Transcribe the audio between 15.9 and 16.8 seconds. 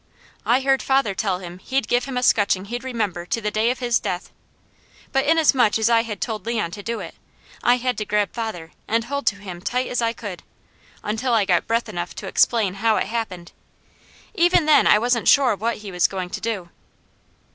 was going to do.